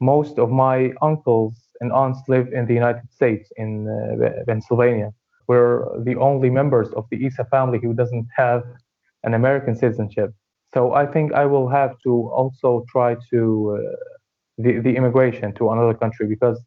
[0.00, 5.12] most of my uncles and aunts live in the United States, in uh, Pennsylvania.
[5.48, 8.64] We're the only members of the Issa family who doesn't have
[9.24, 10.34] an American citizenship.
[10.74, 13.96] So I think I will have to also try to uh,
[14.58, 16.60] the, the immigration to another country because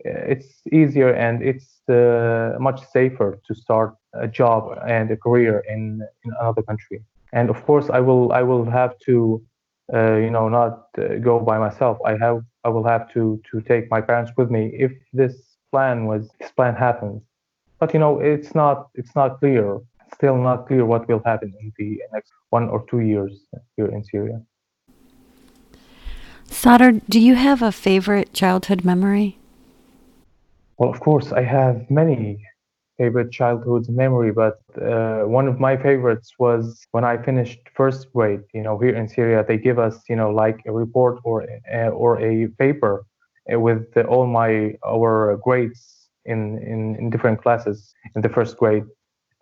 [0.00, 6.00] it's easier and it's uh, much safer to start a job and a career in,
[6.24, 7.02] in another country.
[7.32, 9.42] And of course, I will I will have to
[9.92, 11.98] uh, you know not uh, go by myself.
[12.04, 15.34] I have I will have to to take my parents with me if this
[15.70, 17.22] plan was this plan happens.
[17.80, 19.78] But you know it's not it's not clear.
[20.14, 23.32] Still not clear what will happen in the next one or two years
[23.76, 24.40] here in Syria.
[26.48, 29.36] Sader, do you have a favorite childhood memory?
[30.78, 32.38] Well, of course, I have many
[32.98, 38.40] favorite childhood memory, but uh, one of my favorites was when I finished first grade.
[38.54, 41.88] You know, here in Syria, they give us, you know, like a report or a,
[41.88, 43.04] or a paper
[43.52, 48.56] uh, with the, all my our grades in, in in different classes in the first
[48.56, 48.84] grade,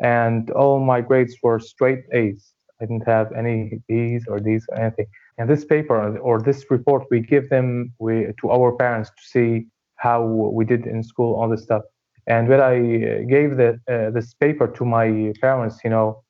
[0.00, 2.52] and all my grades were straight A's.
[2.80, 5.07] I didn't have any B's or D's or anything.
[5.38, 9.66] And this paper or this report, we give them we, to our parents to see
[9.96, 11.82] how we did in school, all this stuff.
[12.27, 12.79] And when I
[13.25, 16.22] gave the, uh, this paper to my parents, you know,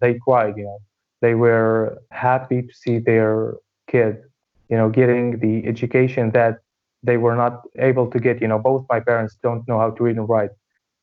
[0.00, 0.54] they cried.
[0.56, 0.78] You know,
[1.20, 3.54] they were happy to see their
[3.86, 4.22] kid,
[4.68, 6.58] you know, getting the education that
[7.02, 8.40] they were not able to get.
[8.40, 10.50] You know, both my parents don't know how to read and write,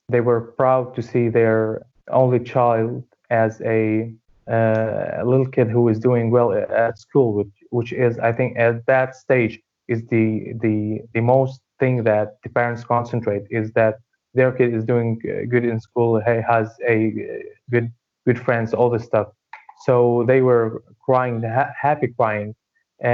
[0.10, 4.12] they were proud to see their only child as a,
[4.50, 8.84] uh, little kid who is doing well at school, which which is I think at
[8.88, 14.00] that stage is the the the most thing that the parents concentrate is that
[14.40, 15.10] their kid is doing
[15.54, 16.98] good in school, he has a
[17.74, 17.88] good
[18.28, 19.28] good friends, all this stuff.
[19.88, 19.94] So
[20.32, 20.68] they were
[21.06, 22.50] crying, ha- happy crying,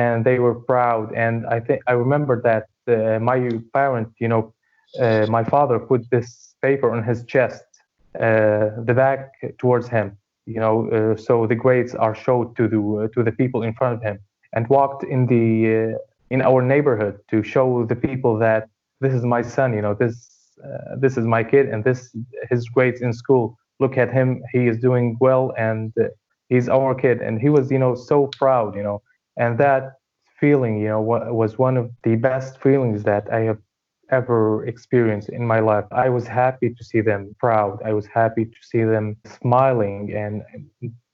[0.01, 1.05] and they were proud.
[1.25, 2.65] And I think I remember that
[2.95, 3.37] uh, my
[3.73, 4.43] parent, you know,
[5.03, 6.27] uh, my father put this
[6.61, 7.65] paper on his chest,
[8.25, 9.21] uh, the back
[9.63, 10.07] towards him,
[10.53, 13.73] you know, uh, so the grades are showed to the uh, to the people in
[13.79, 14.17] front of him,
[14.55, 15.45] and walked in the
[15.75, 18.61] uh, in our neighborhood to show the people that
[19.03, 20.34] this is my son, you know, this
[20.99, 22.15] this is my kid, and this
[22.49, 23.57] his grades in school.
[23.79, 25.93] Look at him, he is doing well, and
[26.49, 29.01] he's our kid, and he was, you know, so proud, you know,
[29.37, 29.83] and that
[30.39, 33.59] feeling, you know, was one of the best feelings that I have
[34.11, 35.85] ever experienced in my life.
[35.91, 37.81] I was happy to see them proud.
[37.83, 40.43] I was happy to see them smiling and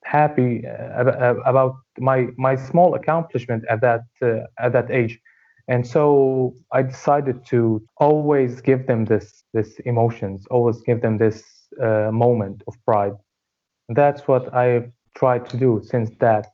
[0.04, 5.20] happy uh, about my my small accomplishment at that uh, at that age.
[5.68, 11.43] And so I decided to always give them this this emotions, always give them this
[11.82, 13.14] uh, moment of pride.
[13.89, 16.47] That's what I've tried to do since that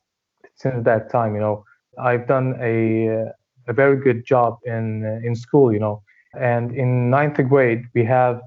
[0.56, 1.34] since that time.
[1.34, 1.64] You know,
[1.98, 3.30] I've done a
[3.68, 5.72] a very good job in in school.
[5.72, 6.02] You know,
[6.38, 8.40] and in ninth grade we have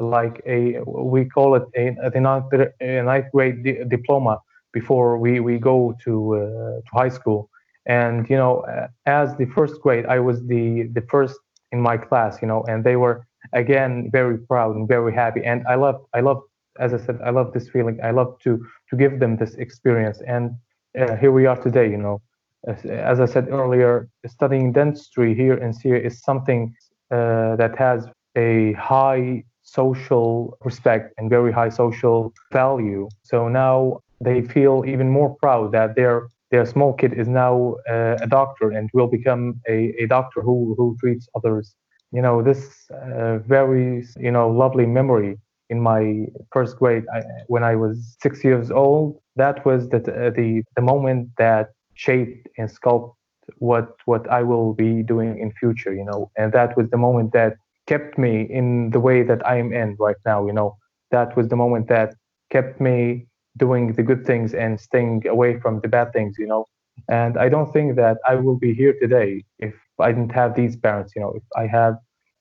[0.00, 2.46] like a we call it a, a ninth,
[2.80, 4.40] ninth grade di- diploma
[4.72, 6.40] before we we go to uh,
[6.86, 7.48] to high school.
[7.86, 8.64] And you know,
[9.06, 11.38] as the first grade, I was the the first
[11.72, 12.40] in my class.
[12.40, 15.42] You know, and they were again very proud and very happy.
[15.44, 16.42] And I love I love
[16.78, 17.98] as I said, I love this feeling.
[18.02, 20.20] I love to to give them this experience.
[20.26, 20.56] And
[20.98, 21.90] uh, here we are today.
[21.90, 22.22] You know,
[22.66, 26.74] as, as, I said earlier, studying dentistry here in Syria is something
[27.10, 28.06] uh, that has
[28.36, 33.08] a high social respect and very high social value.
[33.22, 38.16] So now they feel even more proud that their their small kid is now uh,
[38.20, 41.74] a doctor and will become a, a doctor who, who treats others.
[42.12, 45.38] You know, this uh, very, you know, lovely memory
[45.70, 49.18] in my first grade I, when I was six years old.
[49.36, 53.16] That was the, the, the moment that shaped and sculpted
[53.58, 56.30] what what I will be doing in future, you know.
[56.36, 59.96] And that was the moment that kept me in the way that I am in
[59.98, 60.76] right now, you know.
[61.10, 62.14] That was the moment that
[62.50, 63.26] kept me
[63.56, 66.66] doing the good things and staying away from the bad things, you know.
[67.08, 70.76] And I don't think that I will be here today if I didn't have these
[70.76, 71.32] parents, you know.
[71.34, 71.96] If I had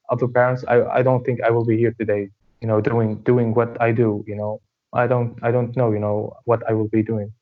[0.09, 2.29] other parents, I, I don't think I will be here today,
[2.61, 4.61] you know, doing doing what I do, you know.
[4.93, 7.33] I don't I don't know, you know, what I will be doing.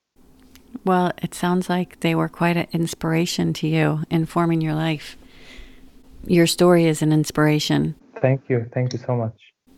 [0.86, 5.17] Well, it sounds like they were quite an inspiration to you in forming your life.
[6.26, 7.95] Your story is an inspiration.
[8.22, 8.70] Thank you.
[8.74, 9.34] Thank you so much.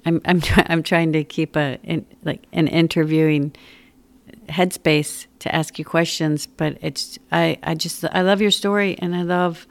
[0.06, 3.54] I'm I'm I'm trying to keep a in, like an interviewing
[4.52, 9.16] headspace to ask you questions, but it's I I just I love your story and
[9.16, 9.68] I love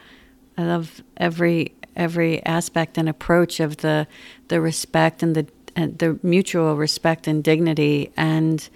[0.59, 4.07] I love every every aspect and approach of the
[4.49, 8.69] the respect and the and the mutual respect and dignity and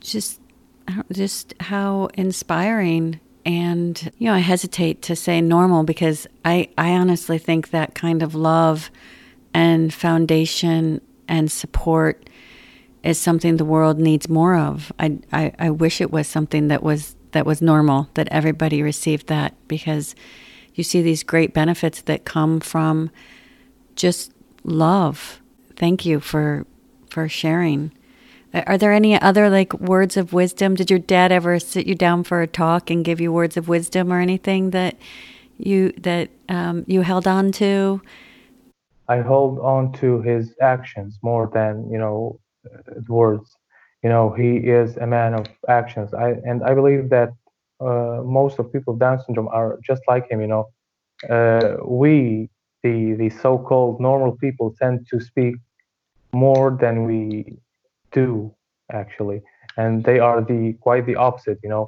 [0.00, 0.40] just
[1.12, 3.20] just how inspiring.
[3.44, 8.22] And you know i hesitate to say normal because i i honestly think that kind
[8.22, 8.88] of love
[9.52, 12.28] and foundation and support
[13.02, 16.82] is something the world needs more of I, I i wish it was something that
[16.82, 20.14] was that was normal that everybody received that because
[20.74, 23.10] you see these great benefits that come from
[23.96, 24.32] just
[24.64, 25.40] love
[25.76, 26.66] thank you for
[27.10, 27.92] for sharing
[28.54, 30.74] are there any other like words of wisdom?
[30.74, 33.68] Did your dad ever sit you down for a talk and give you words of
[33.68, 34.96] wisdom or anything that
[35.56, 38.02] you that um, you held on to?
[39.08, 42.38] I hold on to his actions more than you know
[43.08, 43.56] words.
[44.02, 46.12] You know, he is a man of actions.
[46.14, 47.30] I and I believe that
[47.80, 50.40] uh, most of people with Down syndrome are just like him.
[50.40, 50.64] You know,
[51.30, 52.50] uh, we
[52.82, 55.54] the the so-called normal people tend to speak
[56.32, 57.58] more than we
[58.10, 58.54] do
[58.90, 59.42] actually,
[59.76, 61.58] and they are the quite the opposite.
[61.62, 61.84] You know,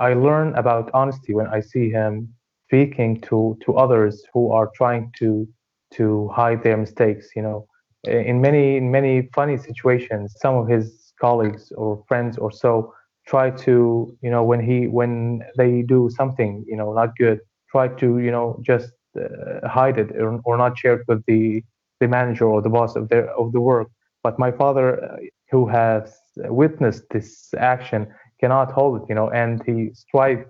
[0.00, 2.32] I learn about honesty when I see him
[2.66, 5.48] speaking to to others who are trying to
[5.94, 7.30] to hide their mistakes.
[7.34, 7.66] You know,
[8.04, 12.92] in many in many funny situations, some of his colleagues or friends or so
[13.26, 17.40] try to you know when he when they do something you know not good
[17.70, 21.62] try to you know just uh, hide it or, or not share it with the
[22.00, 23.88] the manager or the boss of their of the work.
[24.22, 25.16] But my father uh,
[25.50, 28.06] who has witnessed this action
[28.40, 30.44] cannot hold it, you know, and he straight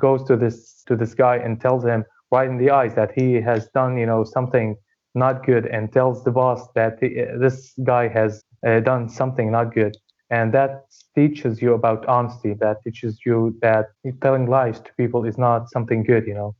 [0.00, 3.34] goes to this to this guy and tells him right in the eyes that he
[3.34, 4.76] has done, you know, something
[5.14, 7.08] not good and tells the boss that the,
[7.38, 9.96] this guy has uh, done something not good.
[10.30, 10.84] And that
[11.14, 13.88] teaches you about honesty that teaches you that
[14.22, 16.54] telling lies to people is not something good you know.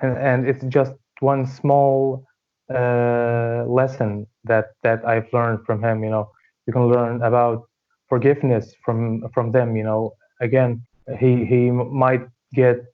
[0.00, 2.24] And, and it's just one small
[2.72, 6.30] uh, lesson that that i've learned from him you know.
[6.66, 7.64] You can learn about
[8.08, 10.14] forgiveness from from them you know.
[10.40, 10.82] Again
[11.18, 12.86] he he might get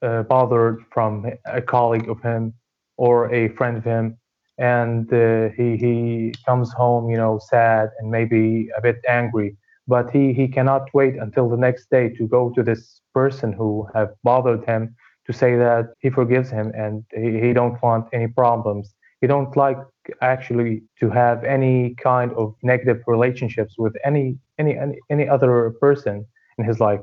[0.00, 2.54] uh, bothered from a colleague of him
[2.96, 4.16] or a friend of him
[4.58, 10.10] and uh, he he comes home you know sad and maybe a bit angry but
[10.10, 14.10] he he cannot wait until the next day to go to this person who have
[14.22, 14.94] bothered him
[15.26, 18.94] to say that he forgives him and he, he don't want any problems.
[19.20, 19.78] He don't like
[20.20, 26.26] actually to have any kind of negative relationships with any any any, any other person
[26.58, 27.00] in his life.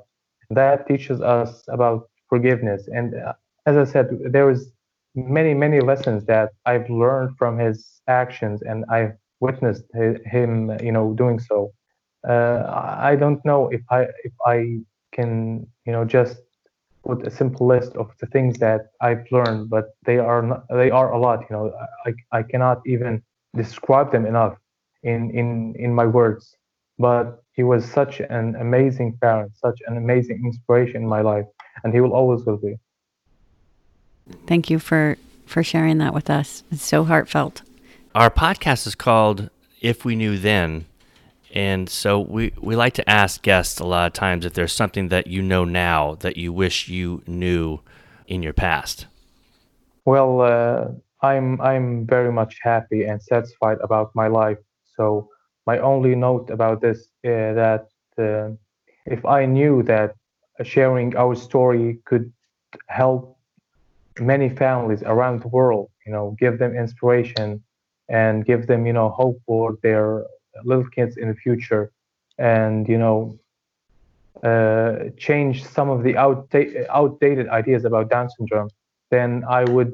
[0.49, 2.87] That teaches us about forgiveness.
[2.87, 3.33] And uh,
[3.65, 4.71] as i said there is
[5.15, 9.83] many many lessons that i've learned from his actions and i've witnessed
[10.25, 11.71] him you know doing so.
[12.27, 12.63] Uh,
[12.99, 14.77] i don't know if i if i
[15.11, 16.37] can you know just
[17.05, 20.91] put a simple list of the things that i've learned but they are not, they
[20.91, 21.73] are a lot you know.
[22.05, 23.23] I i cannot even
[23.55, 24.55] describe them enough
[25.03, 26.55] in in in my words.
[26.99, 31.45] But he was such an amazing parent such an amazing inspiration in my life
[31.83, 32.75] and he will always will be
[34.47, 36.63] Thank you for for sharing that with us.
[36.71, 37.61] It's so heartfelt.
[38.15, 39.49] Our podcast is called
[39.81, 40.85] If We Knew Then.
[41.53, 45.09] And so we, we like to ask guests a lot of times if there's something
[45.09, 47.81] that you know now that you wish you knew
[48.27, 49.07] in your past.
[50.05, 50.87] Well, uh,
[51.21, 54.57] I'm I'm very much happy and satisfied about my life.
[54.95, 55.29] So
[55.67, 58.49] my only note about this uh, that uh,
[59.05, 60.15] if I knew that
[60.63, 62.31] sharing our story could
[62.87, 63.37] help
[64.19, 67.61] many families around the world, you know, give them inspiration
[68.09, 70.23] and give them, you know, hope for their
[70.63, 71.91] little kids in the future
[72.37, 73.37] and, you know,
[74.43, 78.69] uh, change some of the outda- outdated ideas about Down syndrome,
[79.11, 79.91] then I would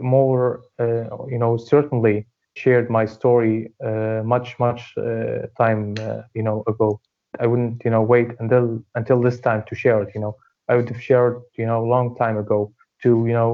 [0.00, 6.42] more, uh, you know, certainly shared my story uh, much, much uh, time, uh, you
[6.42, 7.00] know, ago.
[7.40, 10.10] I wouldn't, you know, wait until until this time to share it.
[10.14, 10.34] You know,
[10.68, 12.72] I would have shared, you know, a long time ago
[13.06, 13.52] to you know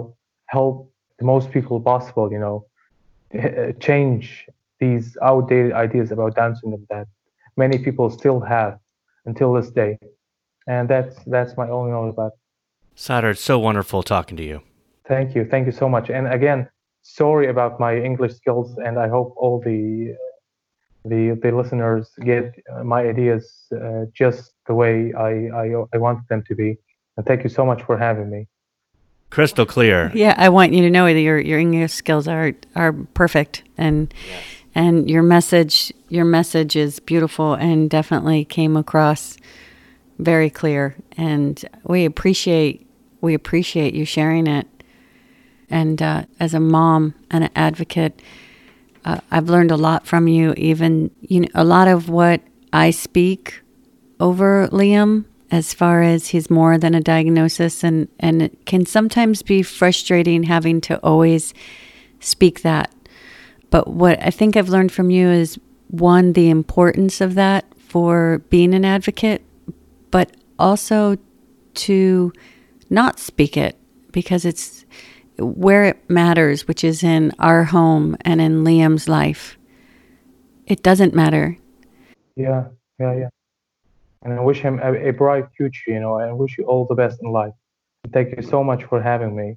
[0.56, 0.74] help
[1.18, 2.56] the most people possible you know
[3.88, 4.46] change
[4.82, 7.06] these outdated ideas about syndrome that
[7.56, 8.72] many people still have
[9.26, 9.92] until this day
[10.66, 12.32] and that's that's my only note about
[12.96, 14.60] Sader, it's so wonderful talking to you.
[15.08, 16.10] Thank you, thank you so much.
[16.10, 16.68] And again,
[17.02, 20.14] sorry about my English skills, and I hope all the
[21.04, 23.44] the the listeners get my ideas
[23.74, 25.32] uh, just the way I,
[25.62, 26.76] I I want them to be.
[27.16, 28.46] And thank you so much for having me.
[29.32, 30.12] Crystal clear.
[30.12, 34.12] Yeah, I want you to know that your your English skills are are perfect and
[34.74, 39.38] and your message your message is beautiful and definitely came across
[40.18, 42.86] very clear and we appreciate
[43.22, 44.66] we appreciate you sharing it.
[45.70, 48.20] And uh, as a mom and an advocate,
[49.06, 50.52] uh, I've learned a lot from you.
[50.58, 53.62] Even you know a lot of what I speak
[54.20, 59.42] over Liam as far as he's more than a diagnosis and and it can sometimes
[59.42, 61.54] be frustrating having to always
[62.18, 62.92] speak that.
[63.70, 68.42] But what i think i've learned from you is one the importance of that for
[68.50, 69.42] being an advocate
[70.10, 71.16] but also
[71.74, 72.32] to
[72.90, 73.76] not speak it
[74.12, 74.84] because it's
[75.38, 79.58] where it matters which is in our home and in liam's life.
[80.66, 81.56] It doesn't matter.
[82.36, 83.28] Yeah, yeah, yeah.
[84.24, 86.86] And I wish him a, a bright future, you know, and I wish you all
[86.86, 87.52] the best in life.
[88.12, 89.56] Thank you so much for having me.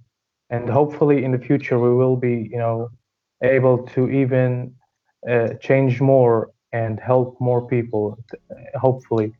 [0.49, 2.89] And hopefully in the future we will be, you know,
[3.43, 4.73] able to even
[5.29, 9.33] uh, change more and help more people, uh, hopefully,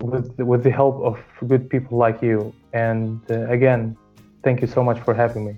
[0.00, 2.52] with, with the help of good people like you.
[2.72, 3.96] And uh, again,
[4.42, 5.56] thank you so much for having me.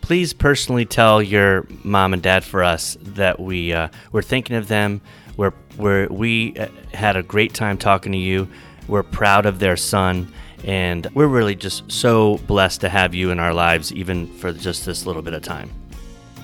[0.00, 4.68] Please personally tell your mom and dad for us that we uh, we're thinking of
[4.68, 5.00] them.
[5.36, 8.48] We're, we're we uh, had a great time talking to you.
[8.88, 10.32] We're proud of their son,
[10.64, 14.84] and we're really just so blessed to have you in our lives, even for just
[14.84, 15.70] this little bit of time.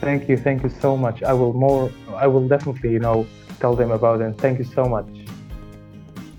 [0.01, 1.22] Thank you, thank you so much.
[1.22, 3.26] I will more, I will definitely, you know,
[3.61, 4.38] tell them about it.
[4.38, 5.07] Thank you so much.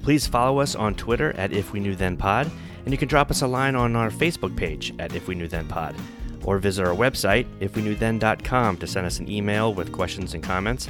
[0.01, 2.49] Please follow us on Twitter at If We Knew Then Pod,
[2.83, 5.47] and you can drop us a line on our Facebook page at If We Knew
[5.47, 5.95] Then Pod,
[6.43, 10.89] or visit our website, ifweknewthen.com, to send us an email with questions and comments.